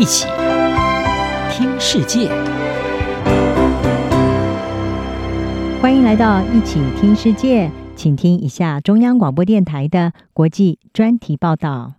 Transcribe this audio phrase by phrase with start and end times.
[0.00, 0.26] 一起
[1.52, 2.30] 听世界，
[5.82, 11.96] 欢迎来到一起听世界，请听一下中央广播电台的国际专题报道。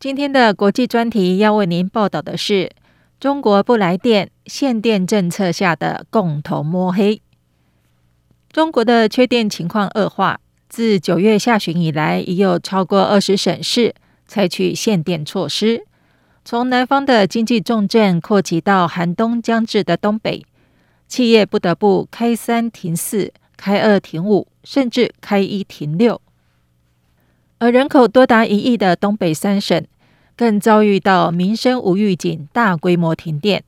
[0.00, 2.72] 今天的国际专题要为您报道的是
[3.20, 7.22] 中国不来电限电政策下的共同摸黑。
[8.50, 13.94] 中国的缺电情况恶化，自九月下旬以来，已有超过二十省市
[14.26, 15.84] 采取限电措施。
[16.46, 20.46] 从南方的经济重镇扩及到寒冬将至的东北，
[21.08, 26.20] 企业不得不开三停四、开二停五，甚至开一停六。
[27.58, 29.84] 而人口多达一亿的东北三省，
[30.36, 33.64] 更遭遇到民生无预警、大规模停电。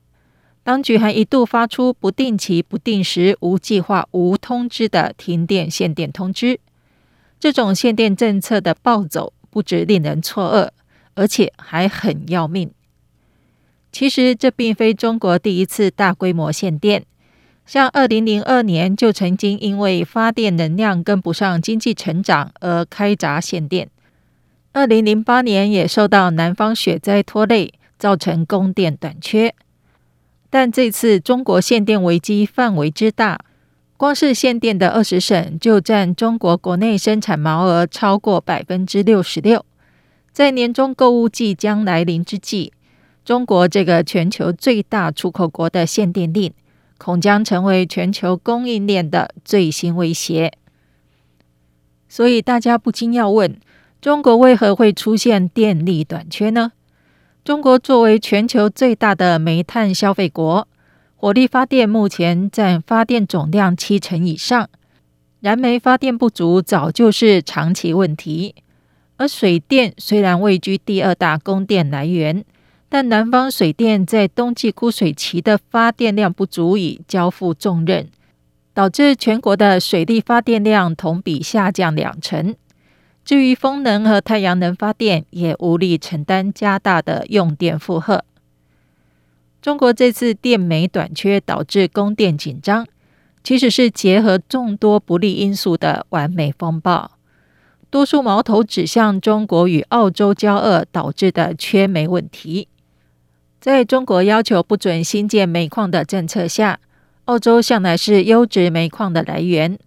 [0.63, 6.61] 当局还一度发出不定期、不定时、无计划、无通知的停电限电通知。
[7.41, 10.71] 这种限电政策的暴走，不止令人错愕，
[11.19, 12.71] 而且还很要命。
[13.91, 17.05] 其实，这并非中国第一次大规模限电。
[17.67, 23.91] 像二零零二年就曾经因为发电能量跟不上经济成长而开闸限电，
[24.73, 29.55] 二零零八年也受到南方雪灾拖累，造成供电短缺。
[30.49, 33.39] 但这次中国限电危机范围之大，
[33.99, 39.67] 光是限电的二十省就占中国国内生产毛额超过百分之六十六。
[40.39, 42.73] 在年终购物季将来临之际，
[43.25, 46.53] 中国这个全球最大出口国的限电令，
[46.97, 50.53] 恐将成为全球供应链的最新威胁。
[52.09, 53.59] 所以大家不禁要问：
[54.01, 56.71] 中国为何会出现电力短缺呢？
[57.43, 60.69] 中国作为全球最大的煤炭消费国，
[61.17, 64.71] 火力发电目前占发电总量七成以上，
[65.41, 68.55] 燃煤发电不足早就是长期问题。
[69.19, 72.45] 而水电虽然位居第二大供电来源。
[72.91, 78.09] 但南方水电在冬季枯水期的发电量不足以交付重任，
[78.73, 82.57] 导致全国的水力发电量同比下降两成。
[83.27, 88.25] 至于风能和太阳能发电，也无力承担加大的用电负荷。
[89.61, 92.87] 中国这次电煤短缺导致供电紧张，
[93.45, 97.18] 其实是结合众多不利因素的完美风暴。
[97.91, 102.69] 多数矛头指向中国与澳洲交恶导致的缺煤问题。
[103.61, 106.81] 在中国要求不准新建煤矿的政策下，
[107.25, 109.79] 澳洲向来是优质煤矿的来源。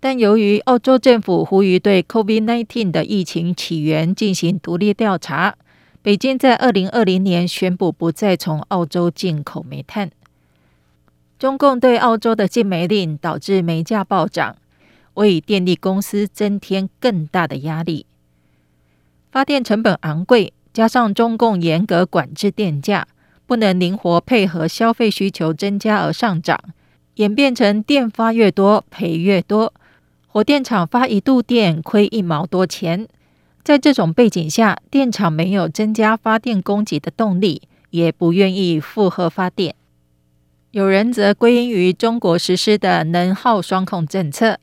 [0.00, 5.56] 但由于澳洲政府呼吁对 COVID-19 的疫情起源进行独立调查，
[6.02, 10.10] 北京在二零二零年宣布不再从澳洲进口煤炭。
[11.38, 14.56] 中共对澳洲的禁煤令导致煤价暴涨，
[15.18, 18.06] 为电力公司增添更大的压力。
[19.30, 20.52] 发电成本昂贵。
[20.70, 23.08] 加上中共严格管制电价，
[23.46, 26.56] 不能灵活配合消费需求增加而上涨，
[27.16, 29.74] 演变成电发越多赔越多，
[30.28, 33.08] 火电厂发一度电亏一毛多钱。
[33.64, 39.74] 在这种背景下，电厂没有增加发电供给的动力，也不愿意负荷发电。
[40.70, 44.60] 有人则归因于中国实施的能耗双控政策，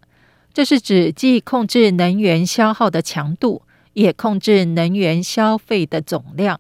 [0.55, 3.61] 这是指既控制能源消耗的强度。
[3.95, 6.59] 也控制能源消费的总量，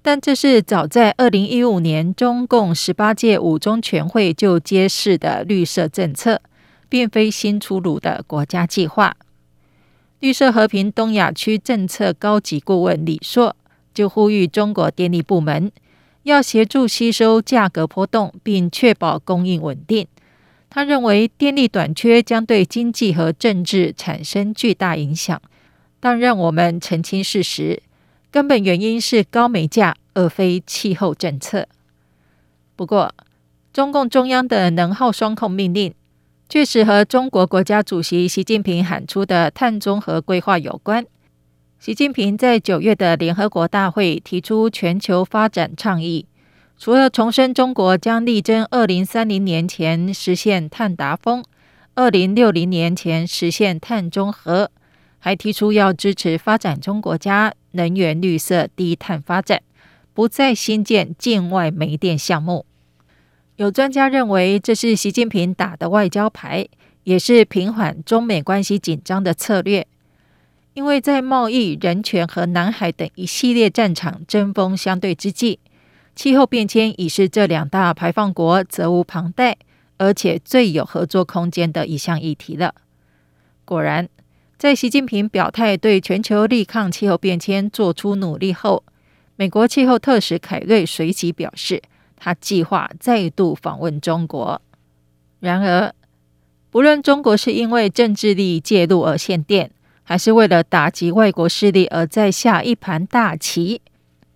[0.00, 6.40] 但这是早在二零一五年中共十八届五中全会就揭示的绿色政策，
[6.88, 9.14] 并非新出炉的国家计划。
[10.20, 13.54] 绿色和平东亚区政策高级顾问李硕
[13.92, 15.70] 就呼吁中国电力部门
[16.22, 20.06] 要协助吸收价格波动，并确保供应稳定。
[20.74, 25.38] 他认为电力短缺将对经济和政治产生巨大影响。
[26.00, 27.82] 但让我们澄清事实，
[28.30, 31.68] 根本原因是高煤价，而非气候政策。
[32.74, 33.14] 不过，
[33.70, 35.92] 中共中央的能耗双控命令
[36.48, 41.04] 确实和中国国家主席习近平喊出的碳中和规划有关。
[41.78, 46.24] 习近平在九月的联合国大会提出全球发展倡议，
[46.78, 51.44] 除了重申中国将力争二零三零年前实现碳达峰，
[51.94, 54.70] 二零六零年前实现碳中和。
[55.24, 59.62] 还提出要支持发展中国家能源绿色低碳发展，
[60.12, 62.66] 不再新建境外煤电项目。
[63.54, 66.66] 有专家认为，这是习近平打的外交牌，
[67.04, 69.86] 也是平缓中美关系紧张的策略。
[70.74, 75.60] 因为在贸易、人权和南海等一系列战场针锋相对之际，
[76.14, 79.56] 气候变迁已是这两大排放国责无旁贷，
[79.98, 82.74] 而且最有合作空间的一项议题了。
[83.64, 84.08] 果然。
[84.58, 88.84] 在习近平表态对全球力抗气候变迁做出努力后，
[89.34, 91.82] 美国气候特使凯瑞随即表示，
[92.14, 94.62] 他计划再度访问中国。
[95.40, 95.92] 然而，
[96.70, 99.72] 不论中国是因为政治利益介入而限电，
[100.04, 103.82] 还是为了打击外国势力而在下一盘大棋，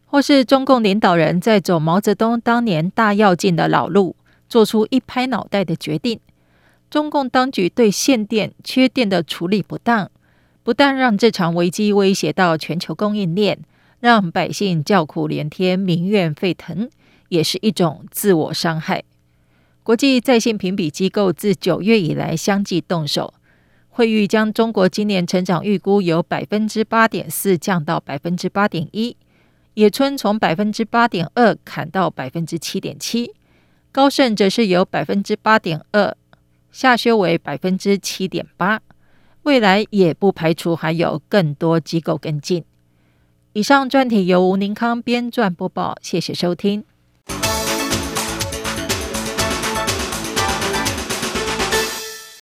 [0.06, 4.16] 或是中共领导人在走毛泽东当年大跃进的老路，
[4.48, 6.20] 做出一拍脑袋的决定，
[6.88, 10.10] 中共当局对限电、缺电的处理不当，
[10.62, 13.58] 不但让这场危机威胁到全球供应链，
[14.00, 16.88] 让百姓叫苦连天、民怨沸腾，
[17.28, 19.02] 也是一种自我伤害。
[19.82, 23.34] 国际在线评比机构自九月以来相继动手。
[23.88, 29.16] 惠誉将中国今年成长预估由百分之八点四降到百分之八点一，
[29.76, 33.34] 野村从百分之八点二砍到百分之七点七，
[33.92, 36.16] 高盛则是由百分之八点二
[36.72, 38.80] 下修为百分之七点八，
[39.42, 42.64] 未来也不排除还有更多机构跟进。
[43.52, 46.82] 以上专题由吴宁康编撰播报，谢谢收听。